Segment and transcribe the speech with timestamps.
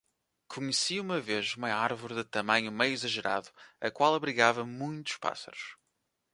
[0.47, 5.77] Conheci uma vez uma árvore de tamanho meio exagerado, a qual abrigava muitos pássaros.